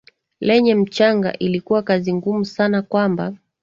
lenye 0.39 0.75
mchanga 0.75 1.33
ilikuwa 1.37 1.81
kazi 1.83 2.13
ngumu 2.13 2.45
sana 2.45 2.81
kwamba 2.81 3.33